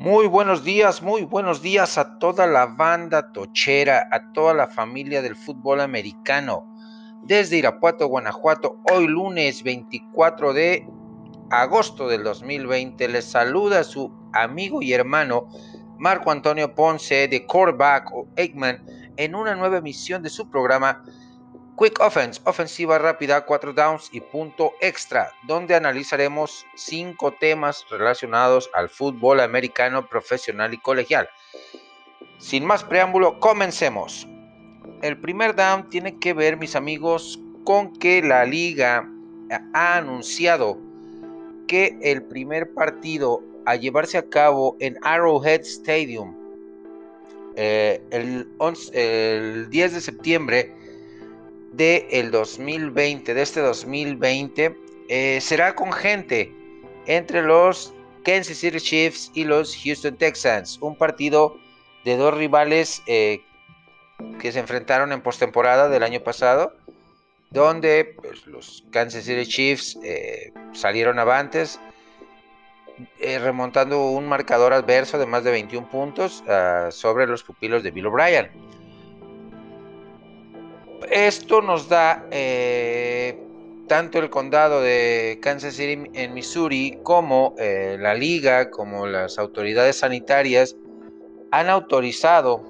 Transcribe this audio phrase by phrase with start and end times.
[0.00, 5.22] Muy buenos días, muy buenos días a toda la banda tochera, a toda la familia
[5.22, 6.72] del fútbol americano.
[7.24, 10.86] Desde Irapuato, Guanajuato, hoy lunes 24 de
[11.50, 15.48] agosto del 2020, les saluda su amigo y hermano
[15.98, 21.02] Marco Antonio Ponce de Coreback o Eggman en una nueva emisión de su programa
[21.78, 28.88] Quick Offense, ofensiva rápida, cuatro downs y punto extra, donde analizaremos cinco temas relacionados al
[28.88, 31.28] fútbol americano profesional y colegial.
[32.38, 34.26] Sin más preámbulo, comencemos.
[35.02, 39.08] El primer down tiene que ver, mis amigos, con que la liga
[39.72, 40.80] ha anunciado
[41.68, 46.34] que el primer partido a llevarse a cabo en Arrowhead Stadium
[47.54, 48.48] eh, el,
[48.94, 50.77] el 10 de septiembre
[51.78, 54.76] de el 2020, de este 2020,
[55.08, 56.52] eh, será con gente
[57.06, 61.56] entre los Kansas City Chiefs y los Houston Texans, un partido
[62.04, 63.42] de dos rivales eh,
[64.40, 66.74] que se enfrentaron en postemporada del año pasado,
[67.50, 71.78] donde pues, los Kansas City Chiefs eh, salieron avantes,
[73.20, 78.06] remontando un marcador adverso de más de 21 puntos ah, sobre los pupilos de Bill
[78.06, 78.50] O'Brien.
[81.10, 83.38] Esto nos da eh,
[83.86, 89.96] tanto el condado de Kansas City en Missouri como eh, la liga, como las autoridades
[89.98, 90.76] sanitarias
[91.50, 92.62] han autorizado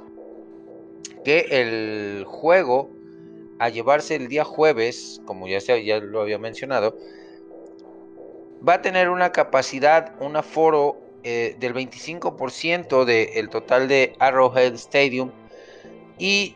[1.25, 2.91] que el juego
[3.59, 6.97] a llevarse el día jueves, como ya, ya lo había mencionado,
[8.67, 15.33] va a tener una capacidad, un aforo eh, del 25% del total de Arrowhead Stadium
[16.19, 16.55] y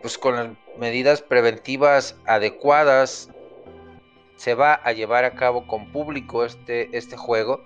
[0.00, 3.30] pues con medidas preventivas adecuadas
[4.38, 7.64] se va a llevar a cabo con público este, este juego.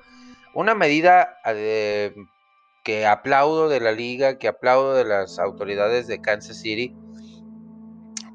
[0.54, 2.14] Una medida eh,
[2.82, 6.94] que aplaudo de la liga, que aplaudo de las autoridades de Kansas City,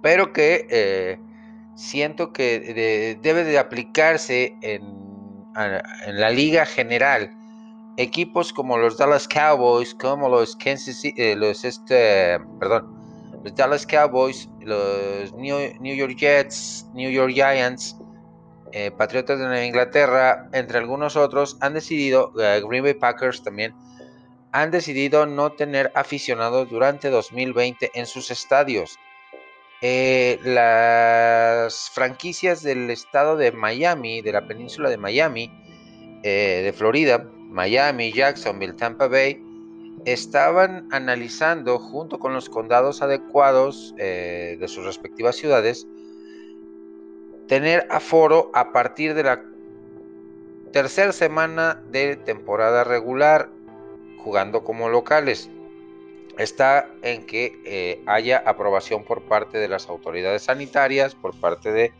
[0.03, 1.19] pero que eh,
[1.75, 4.83] siento que debe de aplicarse en,
[5.55, 7.31] en, la liga general.
[7.97, 12.97] Equipos como los Dallas Cowboys, como los Kansas eh, los este, perdón,
[13.43, 17.97] los Dallas Cowboys, los New, York Jets, New York Giants,
[18.71, 23.73] eh, Patriotas de Nueva Inglaterra, entre algunos otros, han decidido, eh, Green Bay Packers también,
[24.51, 28.97] han decidido no tener aficionados durante 2020 en sus estadios.
[29.81, 35.51] Eh, las franquicias del estado de Miami, de la península de Miami,
[36.23, 39.41] de Florida, Miami, Jacksonville, Tampa Bay,
[40.05, 45.87] estaban analizando junto con los condados adecuados eh, de sus respectivas ciudades
[47.47, 49.43] tener aforo a partir de la
[50.71, 53.49] tercera semana de temporada regular
[54.17, 55.49] jugando como locales.
[56.37, 61.93] Está en que eh, haya aprobación por parte de las autoridades sanitarias, por parte de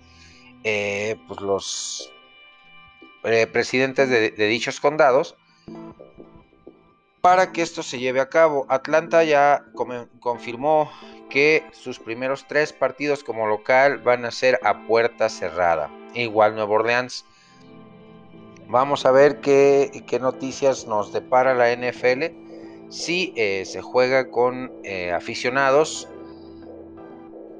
[0.63, 2.13] eh, pues, los
[3.23, 5.35] presidentes de dichos condados,
[7.21, 8.65] para que esto se lleve a cabo.
[8.69, 9.65] Atlanta ya
[10.19, 10.89] confirmó
[11.29, 15.89] que sus primeros tres partidos como local van a ser a puerta cerrada.
[16.13, 17.25] Igual Nueva Orleans.
[18.69, 22.25] Vamos a ver qué, qué noticias nos depara la NFL.
[22.89, 26.07] Si eh, se juega con eh, aficionados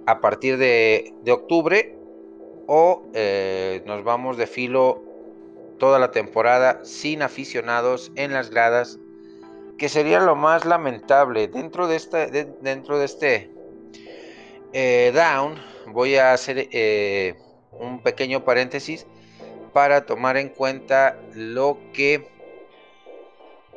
[0.06, 1.98] a partir de, octubre
[2.68, 5.04] o eh, nos vamos de filo
[5.78, 9.00] toda la temporada sin aficionados en las gradas
[9.78, 11.48] que sería lo más lamentable.
[11.48, 13.52] Dentro de, esta, dentro de este
[14.74, 15.56] eh, down,
[15.88, 17.36] voy a hacer eh,
[17.72, 19.06] un pequeño paréntesis
[19.74, 22.28] para tomar en cuenta lo que,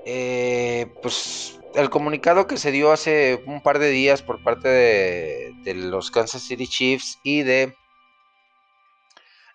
[0.07, 5.75] eh, pues, el comunicado que se dio hace un par de días por parte de
[5.75, 7.77] los Kansas City Chiefs y de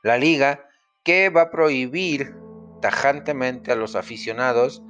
[0.03, 0.64] la liga,
[1.05, 2.35] que va a prohibir
[2.81, 4.83] tajantemente a los aficionados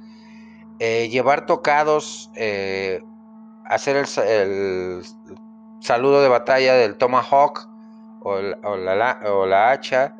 [0.78, 3.00] eh, llevar tocados, eh,
[3.64, 5.02] hacer el,
[5.80, 7.66] saludo de batalla del Tomahawk
[8.20, 8.40] o,
[8.76, 10.16] la, hacha,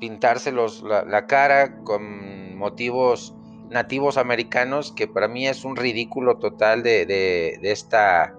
[0.00, 3.36] pintarse la, cara con motivos
[3.70, 8.34] nativos americanos, que para mí es un ridículo total de, esta,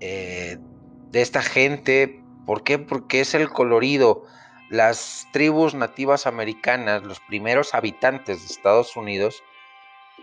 [0.00, 0.56] eh,
[1.10, 2.22] de esta gente.
[2.46, 2.78] ¿Por qué?
[2.78, 4.24] Porque es el colorido.
[4.70, 9.42] Las tribus nativas americanas, los primeros habitantes de Estados Unidos,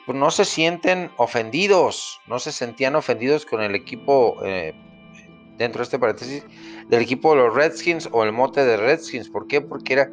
[0.06, 4.74] pues no se sienten ofendidos, no se sentían ofendidos con el equipo, eh,
[5.58, 6.46] dentro de este paréntesis,
[6.88, 9.30] del equipo de los Redskins o el mote de Redskins.
[9.30, 9.60] ¿Por qué?
[9.60, 10.12] Porque era,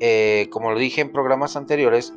[0.00, 2.12] eh, como lo dije en programas anteriores,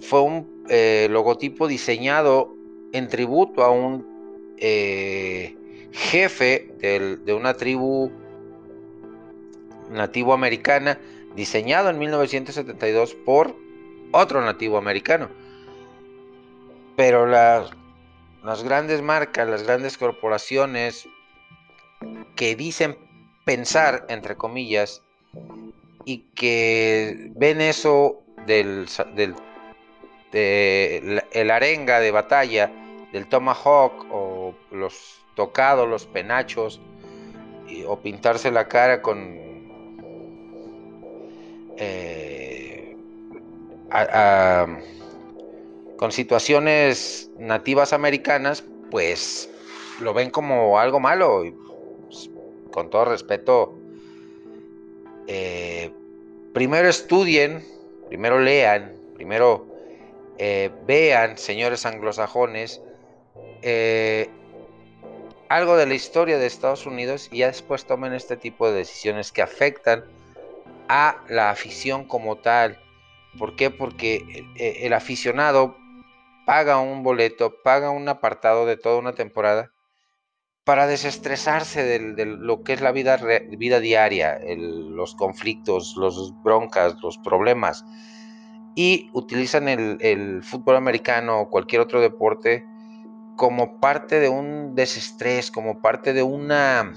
[0.00, 2.52] fue un eh, logotipo diseñado
[2.92, 4.04] en tributo a un
[4.56, 5.56] eh,
[5.92, 8.10] jefe de una tribu
[9.90, 10.98] nativo americana
[11.34, 13.54] diseñado en 1972 por
[14.12, 15.28] otro nativo americano.
[16.96, 17.70] Pero las
[18.64, 21.08] grandes marcas, las grandes corporaciones
[22.36, 22.96] que dicen
[23.44, 25.02] pensar, entre comillas,
[26.04, 29.34] y que ven eso del, del
[30.32, 32.70] de el arenga de batalla,
[33.12, 36.80] del tomahawk o los tocados, los penachos,
[37.86, 39.49] o pintarse la cara con
[41.80, 42.94] eh,
[45.96, 49.50] con situaciones nativas americanas, pues
[50.00, 51.44] lo ven como algo malo.
[51.44, 51.52] Y,
[52.06, 52.30] pues,
[52.70, 53.74] con todo respeto,
[55.26, 55.90] eh,
[56.52, 57.64] primero estudien,
[58.08, 59.66] primero lean, primero
[60.38, 62.82] eh, vean, señores anglosajones,
[65.48, 69.32] algo de la historia de Estados Unidos y ya después tomen este tipo de decisiones
[69.32, 70.04] que afectan
[70.92, 72.80] a la afición como tal.
[73.38, 73.70] ¿Por qué?
[73.70, 75.76] Porque el, aficionado
[76.44, 79.70] paga un boleto, paga un apartado de toda una temporada
[80.64, 83.20] para desestresarse de, lo que es la vida,
[83.56, 87.84] vida diaria, los conflictos, los broncas, los problemas.
[88.74, 92.66] Y utilizan el, fútbol americano o cualquier otro deporte
[93.36, 96.92] como parte de un desestrés, como parte de una...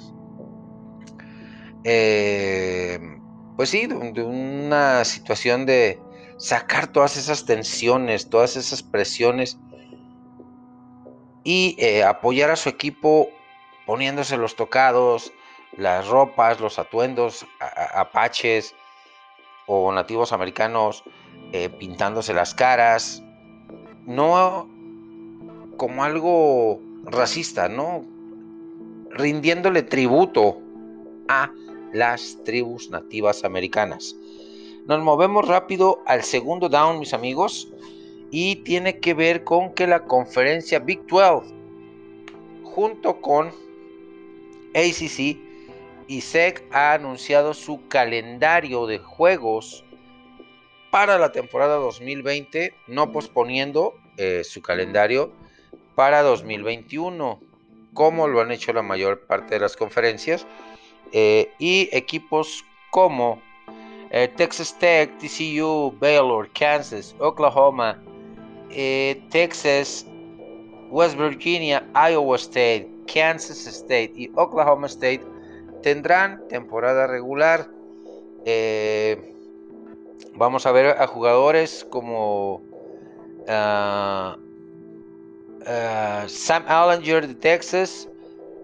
[1.84, 3.20] Eh,
[3.56, 6.00] pues sí, de una situación de
[6.38, 9.58] sacar todas esas tensiones, todas esas presiones
[11.44, 13.30] y eh, apoyar a su equipo
[13.86, 15.32] poniéndose los tocados,
[15.78, 17.46] las ropas, los atuendos
[17.94, 18.74] apaches
[19.68, 21.04] o nativos americanos,
[21.52, 23.22] eh, pintándose las caras,
[24.06, 24.70] no
[25.78, 28.06] como algo racista, ¿no?
[29.12, 30.60] Rindiéndole tributo
[31.28, 31.52] a
[31.94, 34.16] las tribus nativas americanas.
[34.86, 37.70] Nos movemos rápido al segundo down, mis amigos,
[38.32, 41.54] y tiene que ver con que la conferencia Big 12,
[42.64, 43.50] junto con
[44.76, 45.38] ACC
[46.08, 49.86] y SEC, ha anunciado su calendario de juegos
[50.90, 55.32] para la temporada 2020, no posponiendo eh, su calendario
[55.96, 57.40] para 2021,
[57.94, 60.46] como lo han hecho la mayor parte de las conferencias.
[61.12, 63.40] Eh, y equipos como
[64.10, 68.02] eh, Texas Tech, TCU, Baylor, Kansas, Oklahoma,
[68.70, 70.06] eh, Texas,
[70.90, 75.22] West Virginia, Iowa State, Kansas State y Oklahoma State
[75.82, 77.68] tendrán temporada regular.
[80.36, 82.62] vamos a ver a jugadores como
[83.48, 84.38] ah,
[85.66, 88.08] ah, Sam Allinger de Texas,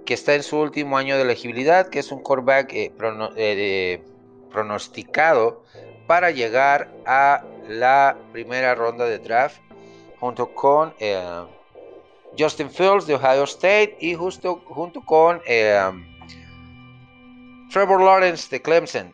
[0.09, 2.91] que está en su último año de elegibilidad, que es un quarterback eh,
[3.37, 4.03] eh,
[4.51, 5.63] pronosticado
[6.07, 9.61] para llegar a la primera ronda de draft
[10.19, 11.45] junto con eh,
[12.35, 15.41] Justin Fields de Ohio State y justo junto con
[17.71, 19.13] Trevor Lawrence de Clemson.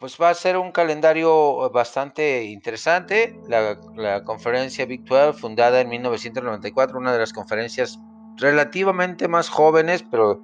[0.00, 3.38] pues va a ser un calendario bastante interesante.
[3.46, 7.98] La, la, conferencia Big 12, fundada en 1994, una de las conferencias
[8.36, 10.42] relativamente más jóvenes, pero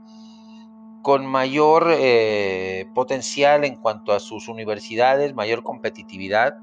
[1.03, 6.59] con mayor eh, potencial en cuanto a sus universidades, mayor competitividad,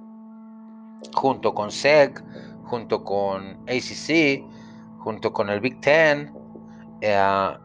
[1.13, 2.23] junto con SEC,
[2.63, 4.43] junto con ACC,
[4.99, 6.33] junto con el Big Ten.
[7.01, 7.57] Eh,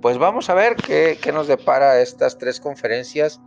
[0.00, 3.40] pues vamos a ver qué, qué, nos depara estas tres conferencias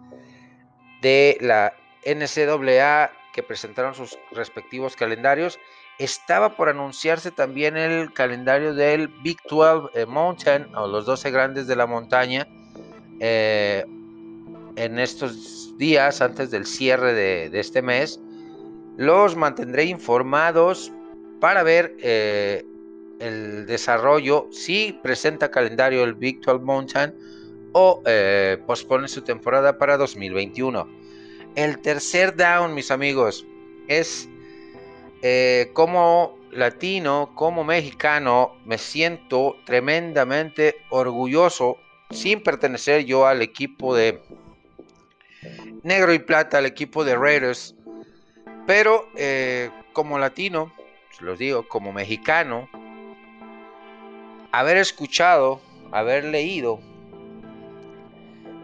[1.02, 1.74] de la
[2.06, 5.60] NCAA que presentaron sus respectivos calendarios
[6.00, 11.68] estaba por anunciarse también el calendario del Big 12 eh, Mountain o los 12 grandes
[11.68, 12.48] de la montaña
[13.20, 13.86] eh,
[14.78, 18.20] en estos días antes del cierre de, este mes.
[18.96, 20.92] Los mantendré informados
[21.42, 22.66] para ver eh,
[23.20, 27.14] el desarrollo, si presenta calendario el Big 12 Mountain
[27.74, 28.02] o
[28.66, 30.88] pospone su temporada para 2021.
[31.56, 33.46] El tercer down, mis amigos,
[33.88, 34.30] es
[35.22, 41.78] eh, como latino, como mexicano, me siento tremendamente orgulloso
[42.10, 44.22] sin pertenecer yo al equipo de
[45.84, 47.76] negro y plata, al equipo de Raiders,
[48.66, 50.72] pero eh, como latino,
[51.20, 52.70] los digo, como mexicano,
[54.52, 55.60] haber escuchado,
[55.92, 56.80] haber leído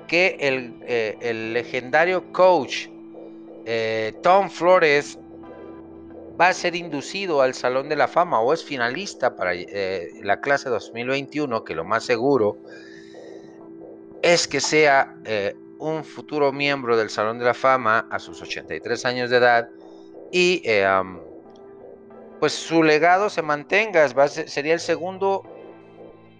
[0.08, 2.88] que el, eh, legendario coach
[4.22, 5.18] Tom Flores
[6.40, 10.42] va a ser inducido al Salón de la Fama o es finalista para eh, la
[10.42, 12.58] clase 2021, que lo más seguro
[14.22, 19.06] es que sea eh, un futuro miembro del Salón de la Fama a sus 83
[19.06, 19.70] años de edad
[20.32, 20.88] y eh,
[22.40, 24.08] pues su legado se mantenga.
[24.30, 25.44] sería el segundo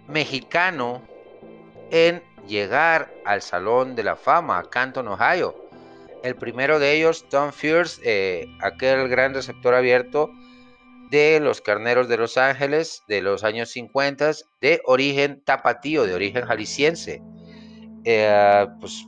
[0.08, 1.02] mexicano
[1.90, 5.65] en llegar al Salón de la Fama, Canton, Ohio.
[6.26, 10.28] El primero de ellos, Tom Fierce, eh, aquel gran receptor abierto
[11.08, 16.44] de los Carneros de Los Ángeles de los años 50, de origen tapatío, de origen
[16.44, 17.22] jalisciense.
[18.02, 19.06] Eh, pues,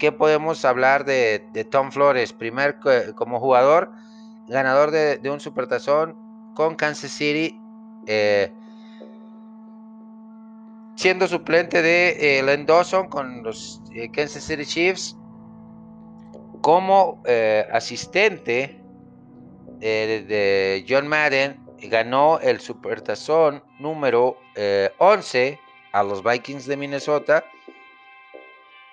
[0.00, 2.32] ¿qué podemos hablar de, Tom Flores?
[2.32, 2.80] Primer
[3.14, 3.92] como jugador,
[4.48, 6.16] ganador de, un supertazón
[6.56, 7.56] con Kansas City,
[8.08, 8.52] eh,
[10.96, 13.80] siendo suplente de Len Dawson con los
[14.12, 15.17] Kansas City Chiefs
[16.60, 18.80] como eh, asistente
[19.80, 24.36] eh, de John Madden, ganó el Supertazón número
[24.98, 25.58] 11 eh,
[25.92, 27.44] a los Vikings de Minnesota.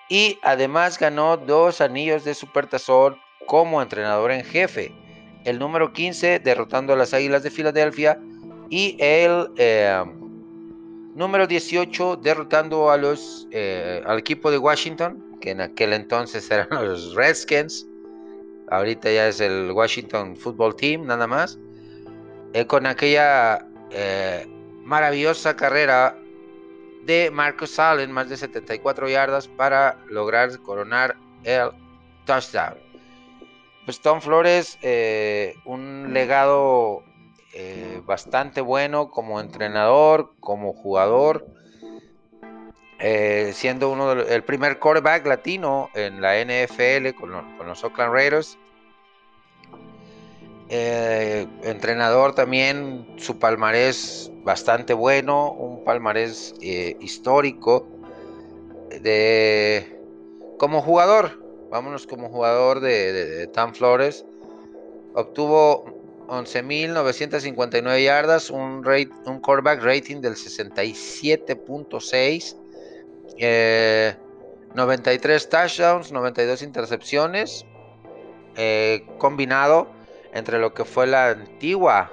[0.07, 3.17] Y además ganó dos anillos de Supertazón
[3.47, 4.93] como entrenador en jefe.
[5.45, 8.19] El número 15 derrotando a las Águilas de Filadelfia.
[8.69, 9.49] Y el
[11.15, 13.47] número 18 derrotando a los,
[14.05, 17.87] al equipo de Washington que en aquel entonces eran los Redskins,
[18.69, 21.59] ahorita ya es el Washington Football Team nada más,
[22.53, 24.47] eh, con aquella eh,
[24.83, 26.17] maravillosa carrera
[27.03, 31.69] de Marcus Allen, más de 74 yardas para lograr coronar el
[32.25, 32.75] touchdown.
[33.85, 37.03] Pues Tom Flores, eh, un legado
[38.05, 41.45] bastante bueno como entrenador, como jugador
[43.07, 47.29] eh, siendo uno el primer quarterback latino en la NFL con,
[47.63, 48.57] los Oakland Raiders.
[50.69, 57.87] Eh, entrenador también, su palmarés bastante bueno, un palmarés eh, histórico.
[59.03, 59.99] De,
[60.57, 64.25] como jugador, vámonos como jugador de, de, Tam Flores,
[65.13, 65.85] obtuvo
[66.27, 72.64] 11.959 yardas, un, rate, un quarterback rating del 67.6
[73.37, 77.65] 93 eh, touchdowns, 92 intercepciones,
[78.55, 79.87] eh, combinado
[80.33, 82.11] entre lo que fue la antigua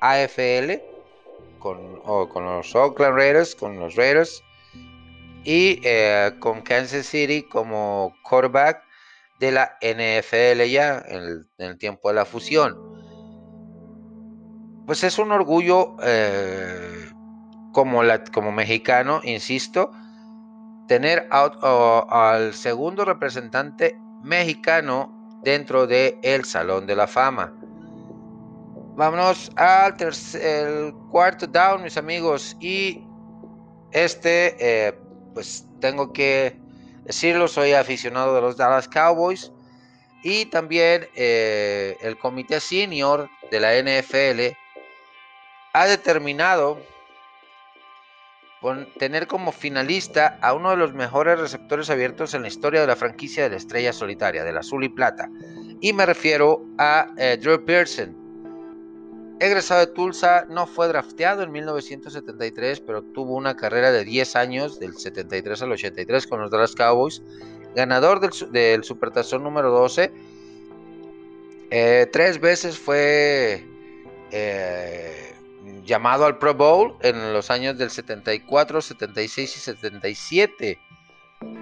[0.00, 0.82] AFL
[1.58, 4.42] con, los Oakland Raiders, con los Raiders
[5.44, 8.82] y eh, con Kansas City como quarterback
[9.40, 12.78] de la NFL ya en el, tiempo de la fusión.
[14.86, 15.96] Pues es un orgullo
[17.72, 18.02] como,
[18.32, 19.92] como mexicano, insisto,
[20.90, 27.54] tener al segundo representante mexicano dentro del el Salón de la Fama.
[28.96, 32.56] Vámonos al tercer, cuarto down, mis amigos.
[32.58, 33.06] Y
[33.92, 34.98] este, eh,
[35.32, 36.60] pues tengo que
[37.04, 39.52] decirlo, soy aficionado de los Dallas Cowboys.
[40.24, 44.56] Y también eh, el comité senior de la NFL
[45.72, 46.80] ha determinado
[48.98, 52.96] tener como finalista a uno de los mejores receptores abiertos en la historia de la
[52.96, 55.30] franquicia de la estrella solitaria, del azul y plata.
[55.80, 58.14] Y me refiero a eh, Drew Pearson.
[59.40, 64.78] Egresado de Tulsa, no fue drafteado en 1973, pero tuvo una carrera de 10 años,
[64.78, 67.22] del 73 al 83, con los Dallas Cowboys.
[67.74, 70.12] Ganador del, Supertazón número 12.
[71.70, 73.64] Eh, tres veces fue
[74.32, 75.29] eh,
[75.84, 80.78] llamado al Pro Bowl en los años del 74, 76 y 77.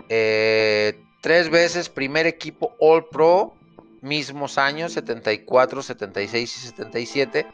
[0.09, 3.55] Eh, tres veces primer equipo All Pro,
[4.01, 7.47] mismos años, 74, 76 y 77.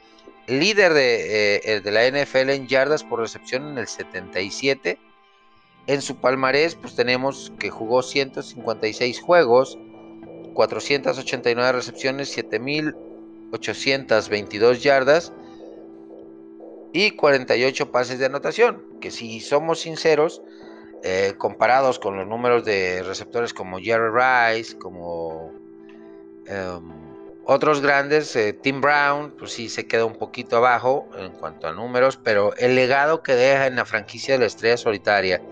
[0.47, 4.99] Líder de, eh, de la NFL en yardas por recepción en el 77.
[5.87, 9.79] En su palmarés, pues tenemos que jugó 156 juegos,
[10.55, 15.33] 489 recepciones, 7822 yardas
[16.95, 20.43] y 48 pases de anotación, que si somos sinceros,
[21.03, 25.53] eh, comparados con los números de receptores como Jerry Rice, como
[26.47, 26.93] em,
[27.47, 31.73] otros grandes, eh, Tim Brown, pues sí se queda un poquito abajo en cuanto a
[31.73, 35.43] números, pero el legado que deja en la franquicia de la estrella solitaria,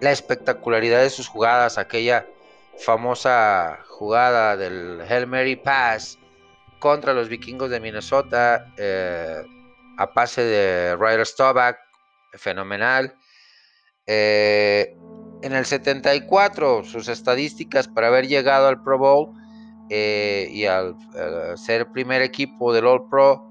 [0.00, 2.26] la espectacularidad de sus jugadas, aquella
[2.78, 6.18] famosa jugada del Hail Mary Pass
[6.80, 9.44] contra los vikingos de Minnesota, eh,
[9.96, 11.76] a pase de Ryder Staubach,
[12.34, 13.14] fenomenal.
[14.06, 14.96] Eh,
[15.42, 19.32] en el 74, sus estadísticas para haber llegado al Pro Bowl,
[19.90, 20.96] eh, y al
[21.56, 23.46] ser primer equipo del All Pro,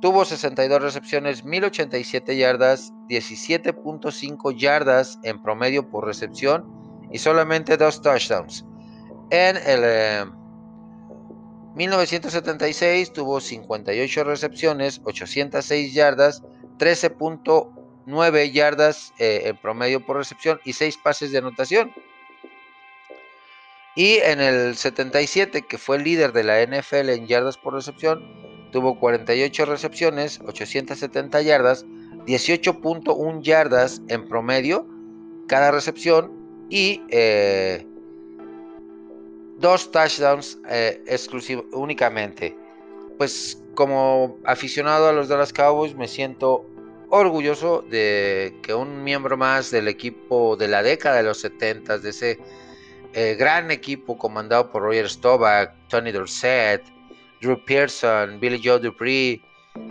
[0.00, 6.64] tuvo 62 recepciones, 1087 yardas, 17.5 yardas en promedio por recepción
[7.12, 8.64] y solamente dos touchdowns.
[9.30, 10.30] En el
[11.74, 16.42] 1976 tuvo 58 recepciones, 806 yardas,
[16.78, 21.92] 13.9 yardas eh, en promedio por recepción y 6 pases de anotación.
[23.96, 28.22] Y en el 77, que fue líder de la NFL en yardas por recepción,
[28.72, 31.84] tuvo 48 recepciones, 870 yardas,
[32.26, 34.86] 18.1 yardas en promedio
[35.46, 37.86] cada recepción y eh,
[39.64, 42.54] dos touchdowns eh, exclusivos únicamente.
[43.16, 46.66] Pues como aficionado a los Dallas Cowboys me siento
[47.08, 52.10] orgulloso de que un miembro más del equipo de la década de los 70, de
[52.10, 52.38] ese
[53.14, 56.82] eh, gran equipo comandado por Roger Staubach, Tony Dorsett,
[57.40, 59.40] Drew Pearson, Billy Joe Dupree,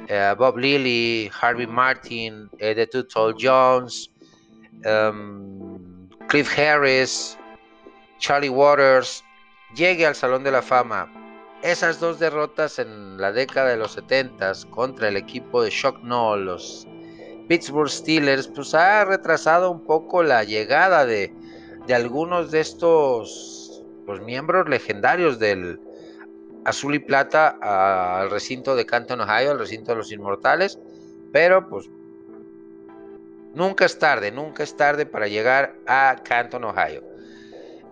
[0.07, 4.11] eh, Bob Lilly, Harvey Martin, The Tuttle Jones,
[4.85, 7.37] um, Cliff Harris,
[8.19, 9.23] Charlie Waters,
[9.75, 11.11] llegue al Salón de la Fama.
[11.61, 16.35] Esas dos derrotas en la década de los 70 contra el equipo de Shock No,
[16.35, 16.87] los
[17.47, 21.33] Pittsburgh Steelers, pues ha retrasado un poco la llegada de,
[21.93, 25.79] algunos de estos los miembros legendarios del
[26.65, 30.77] Azul y Plata al recinto de Canton, Ohio, al recinto de los Inmortales,
[31.31, 31.89] pero pues
[33.53, 37.03] nunca es tarde, nunca es tarde para llegar a Canton, Ohio.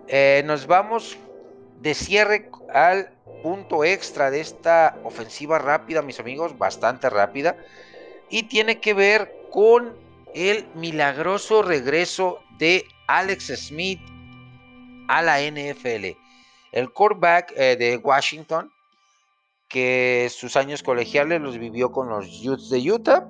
[0.08, 1.18] Eh, nos vamos
[1.82, 3.10] de cierre al
[3.42, 7.58] punto extra de esta ofensiva rápida, mis amigos, bastante rápida,
[8.30, 9.96] y tiene que ver con
[10.36, 14.00] el milagroso regreso de Alex Smith
[15.08, 16.16] a la NFL.
[16.72, 18.72] El quarterback eh, de Washington,
[19.68, 23.28] que sus años colegiales los vivió con los Utes de Utah.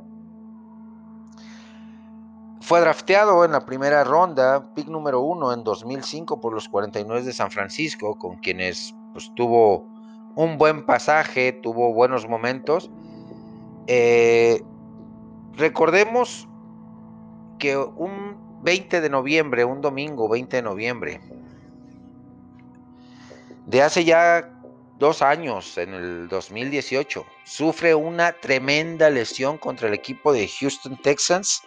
[2.72, 7.34] Fue drafteado en la primera ronda, pick número uno en 2005 por los 49 de
[7.34, 9.86] San Francisco, con quienes pues, tuvo
[10.36, 12.90] un buen pasaje, tuvo buenos momentos.
[13.88, 14.64] Eh,
[15.58, 16.48] recordemos
[17.60, 21.20] que un 20 de noviembre, un domingo 20 de noviembre,
[23.66, 24.50] de hace ya
[24.98, 31.64] dos años, en el 2018, sufre una tremenda lesión contra el equipo de Houston Texans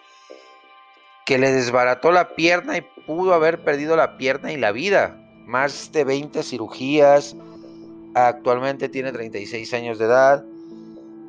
[1.24, 5.20] que le desbarató la pierna y pudo haber perdido la pierna y la vida.
[5.46, 7.36] Más de 20 cirugías,
[8.14, 10.44] actualmente tiene 36 años de edad.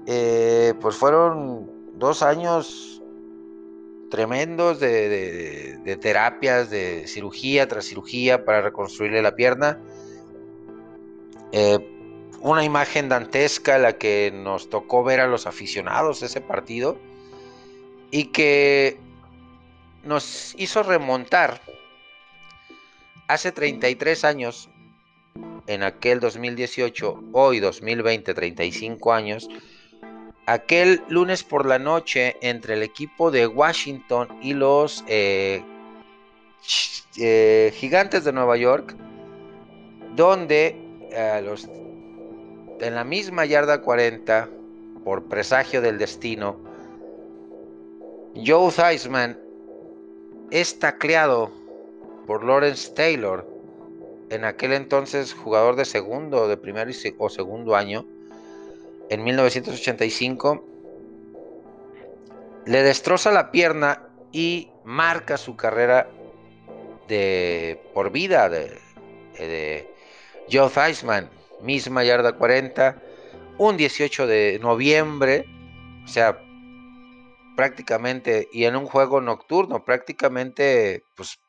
[0.05, 3.01] Eh, pues fueron dos años
[4.09, 9.79] tremendos de, terapias, de cirugía tras cirugía para reconstruirle la pierna.
[11.51, 11.91] Eh,
[12.41, 16.97] una imagen dantesca la que nos tocó ver a los aficionados ese partido
[18.11, 18.99] y que
[20.05, 21.59] nos hizo remontar
[23.27, 24.69] hace 33 años,
[25.67, 29.49] en aquel 2018, hoy 2020, 35 años,
[30.45, 35.63] aquel lunes por la noche entre el equipo de Washington y los eh,
[37.17, 38.95] eh, gigantes de Nueva York,
[40.15, 40.77] donde
[41.11, 44.49] eh, los, en la misma yarda 40,
[45.03, 46.57] por presagio del destino,
[48.35, 49.44] Joe Theismann
[50.51, 51.51] es tacleado
[52.27, 53.47] por Lawrence Taylor,
[54.29, 58.05] en aquel entonces jugador de segundo, de primer o segundo año,
[59.09, 60.65] en 1985,
[62.65, 66.09] le destroza la pierna y marca su carrera
[67.07, 68.79] de por vida de,
[69.37, 69.87] de
[70.51, 71.29] Joe Theismann,
[71.61, 72.95] misma yarda 40,
[73.59, 75.45] un 18 de noviembre,
[76.03, 76.39] o sea,
[77.55, 81.39] prácticamente, y en un juego nocturno, prácticamente, pues,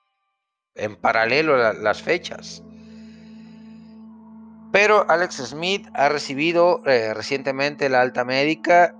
[0.74, 2.62] en paralelo las fechas.
[4.72, 8.94] Pero Alex Smith ha recibido eh, recientemente la alta médica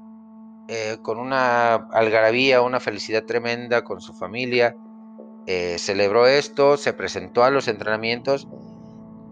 [0.69, 4.75] eh, con una algarabía, una felicidad tremenda con su familia.
[5.47, 8.49] Eh, celebró esto, se presentó a los entrenamientos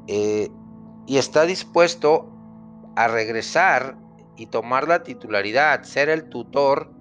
[0.06, 2.30] y está dispuesto
[2.94, 3.96] a regresar
[4.36, 6.92] y tomar la titularidad, ser el tutor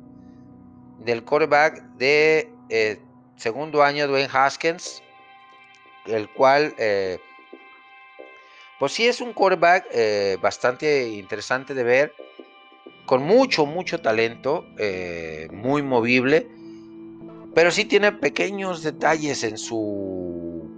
[1.00, 2.50] del quarterback de
[3.36, 5.02] segundo año Dwayne Haskins,
[6.06, 6.76] el cual
[8.84, 12.14] pues sí es un quarterback eh, bastante interesante de ver,
[13.06, 16.50] con mucho, mucho talento, eh, muy movible,
[17.56, 20.70] pero sí tiene pequeños detalles en su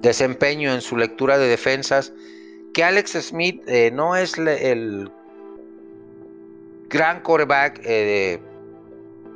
[0.00, 2.12] desempeño en su lectura de defensas,
[2.72, 5.10] que Alex Smith eh, no es el
[6.92, 8.38] gran quarterback eh,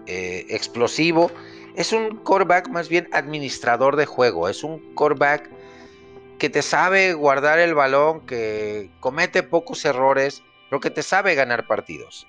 [0.06, 1.32] eh, explosivo,
[1.74, 5.50] es un quarterback más bien administrador de juego, es un quarterback
[6.38, 11.66] que te sabe guardar el balón, que comete pocos errores, pero que te sabe ganar
[11.66, 12.26] partidos.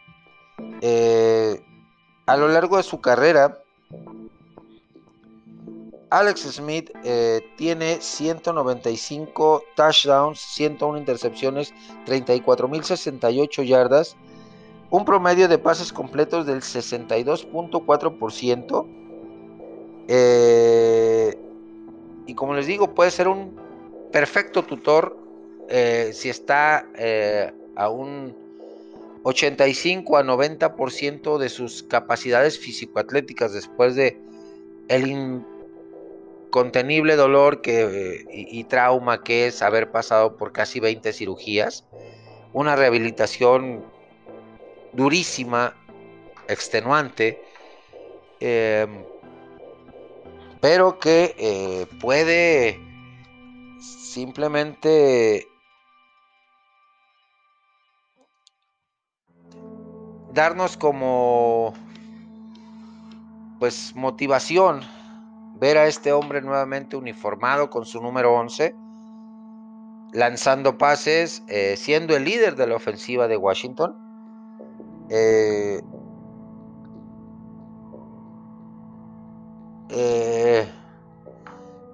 [2.26, 3.60] a lo largo de su carrera,
[6.10, 11.74] Alex Smith eh, tiene 195 touchdowns, 101 intercepciones,
[12.06, 14.16] 34.068 yardas,
[14.90, 18.86] un promedio de pases completos del 62.4%.
[20.10, 21.38] Eh,
[22.26, 23.60] y como les digo, puede ser un
[24.12, 25.18] perfecto tutor
[25.70, 26.88] eh, si está
[27.76, 28.34] a un
[29.24, 34.18] 85 a 90% de sus capacidades físico-atléticas después de
[34.88, 35.42] el
[36.50, 41.86] contenible dolor que, y, trauma que es haber pasado por casi 20 cirugías,
[42.54, 43.84] una rehabilitación
[44.98, 45.76] durísima,
[46.48, 47.40] extenuante,
[48.40, 49.06] em,
[50.60, 52.80] pero que eh, puede
[53.80, 55.48] simplemente
[60.34, 61.74] darnos como
[63.60, 64.82] pues motivación
[65.60, 68.76] ver a este hombre nuevamente uniformado con su número 11,
[70.14, 74.07] lanzando pases, eh, siendo el líder de la ofensiva de Washington.
[75.10, 75.82] Eh,
[79.90, 80.68] eh,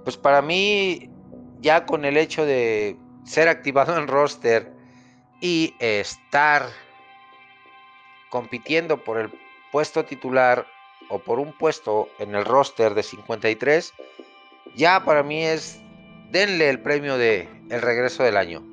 [0.04, 1.10] pues para mí,
[1.62, 4.74] ya con el hecho de ser activado en roster
[5.40, 6.64] y estar
[8.30, 9.30] compitiendo por el
[9.72, 10.66] puesto titular
[11.10, 13.94] o por un puesto en el roster de 53,
[14.76, 15.80] ya para mí es
[16.32, 18.64] denle el premio de el regreso del año.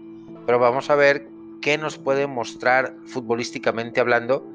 [0.47, 1.29] Pero vamos a ver
[1.61, 4.47] qué nos puede mostrar futbolísticamente hablando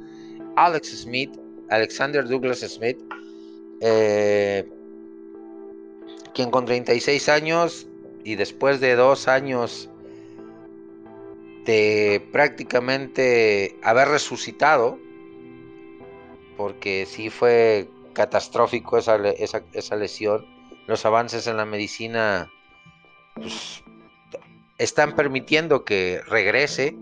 [0.56, 1.32] Alex Smith,
[1.70, 2.98] Alexander Douglas Smith,
[3.82, 4.70] eh,
[6.34, 7.88] quien con 36 años
[8.24, 9.89] y después de dos años
[11.65, 15.00] de prácticamente haber resucitado,
[16.58, 19.18] porque sí fue catastrófico esa,
[19.74, 20.46] esa, lesión.
[20.88, 22.52] Los avances en la medicina
[23.36, 23.84] pues,
[24.78, 26.96] están permitiendo que regrese,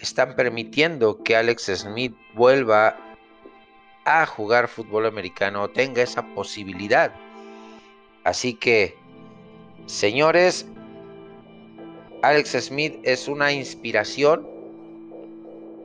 [0.00, 2.96] están permitiendo que Alex Smith vuelva
[4.04, 7.12] a jugar fútbol americano, tenga esa posibilidad.
[8.24, 8.96] Así que,
[9.86, 10.66] señores,
[12.22, 14.48] Alex Smith es una inspiración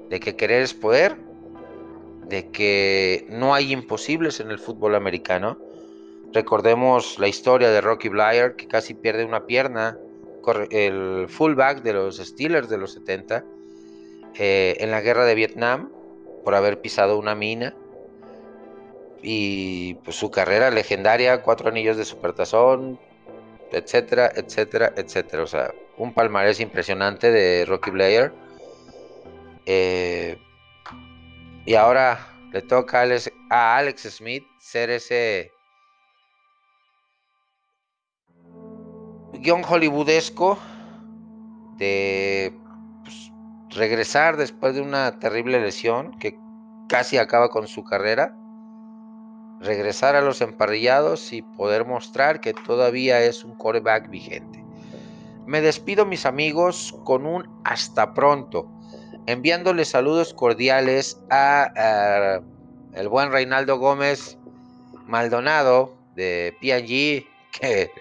[0.09, 1.17] de que querer es poder
[2.27, 5.57] de que no hay imposibles en el fútbol americano.
[6.33, 9.97] Recordemos la historia de Rocky Blyer, que casi pierde una pierna,
[10.71, 13.43] el fullback de los Steelers de los 70,
[14.35, 15.91] eh, en la guerra de Vietnam,
[16.43, 17.75] por haber pisado una mina.
[19.21, 22.99] Y pues, su carrera legendaria, cuatro anillos de supertazón,
[23.71, 25.43] etcétera, etcétera, etcétera.
[25.43, 28.31] O sea, un palmarés impresionante de Rocky Blair.
[29.65, 30.37] Eh,
[31.65, 33.03] y ahora le toca
[33.49, 35.51] a Alex, Smith ser ese
[39.39, 40.57] guion hollywoodesco
[41.77, 42.57] de
[43.03, 43.31] pues,
[43.69, 46.37] regresar después de una terrible lesión que
[46.87, 48.35] casi acaba con su carrera,
[49.59, 54.63] regresar a los emparrillados y poder mostrar que todavía es un coreback vigente.
[55.45, 58.69] Me despido mis amigos con un hasta pronto
[59.27, 62.41] enviándole saludos cordiales a,
[62.93, 64.37] el buen Reinaldo Gómez
[65.05, 67.91] Maldonado de P&G, que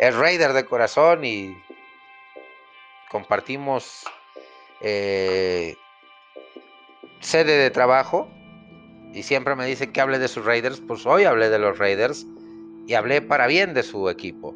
[0.00, 1.54] es Raider de corazón y
[3.10, 4.04] compartimos
[4.80, 5.76] eh,
[7.20, 8.26] sede de trabajo
[9.12, 12.26] y siempre me dice que hable de sus Raiders, pues hoy hablé de los Raiders
[12.86, 14.54] y hablé para bien de su equipo.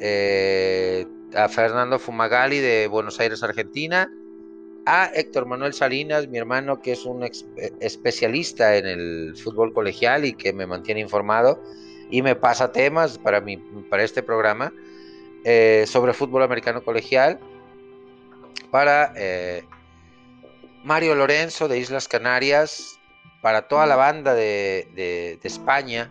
[0.00, 1.06] Eh,
[1.36, 4.10] a Fernando Fumagali de Buenos Aires, Argentina,
[4.86, 7.30] a Héctor Manuel Salinas, mi hermano, que es un eh,
[7.78, 11.62] especialista en el fútbol colegial y que me mantiene informado
[12.10, 14.72] y me pasa temas para, mi, para este programa
[15.44, 17.38] eh, sobre fútbol americano colegial.
[18.70, 19.64] Para eh,
[20.82, 22.98] Mario Lorenzo de Islas Canarias,
[23.40, 26.10] para toda la banda de, España,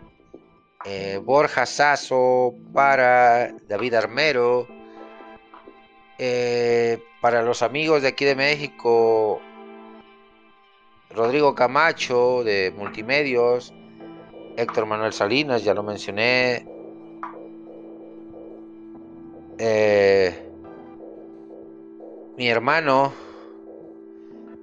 [1.22, 4.68] Borja Sasso, para David Armero,
[7.20, 9.40] para los amigos de aquí de México,
[11.14, 13.72] Rodrigo Camacho de Multimedios,
[14.56, 16.66] Héctor Manuel Salinas, ya lo mencioné.
[19.58, 20.34] eh,
[22.36, 23.12] mi hermano,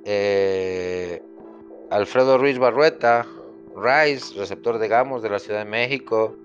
[0.04, 1.22] eh,
[1.90, 3.26] Alfredo Ruiz Barrueta,
[3.76, 6.36] Rice, receptor de Gamos de la Ciudad de México,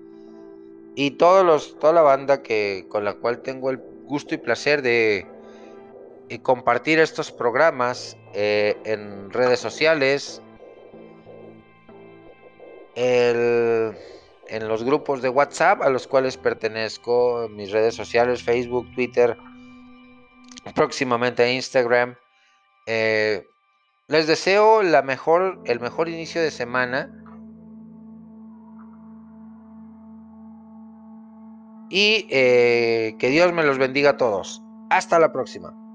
[0.95, 4.81] y todos los, toda la banda que, con la cual tengo el gusto y placer
[4.81, 5.25] de
[6.41, 10.41] compartir estos programas eh, en redes sociales,
[12.99, 19.37] en los grupos de WhatsApp a los cuales pertenezco, mis redes sociales, Facebook, Twitter,
[20.73, 22.15] próximamente Instagram.
[22.87, 23.45] Eh,
[24.07, 27.13] les deseo la mejor, el mejor inicio de semana.
[31.89, 34.61] Y eh, que Dios me los bendiga a todos.
[34.89, 35.86] Hasta la próxima.